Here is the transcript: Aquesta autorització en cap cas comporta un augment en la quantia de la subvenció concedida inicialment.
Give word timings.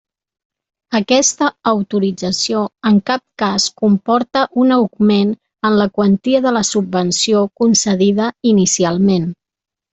Aquesta 0.99 1.49
autorització 1.71 2.63
en 2.91 2.97
cap 3.11 3.23
cas 3.43 3.67
comporta 3.83 4.43
un 4.65 4.75
augment 4.79 5.37
en 5.71 5.79
la 5.83 5.89
quantia 6.01 6.43
de 6.49 6.57
la 6.59 6.67
subvenció 6.73 7.47
concedida 7.63 8.35
inicialment. 8.57 9.33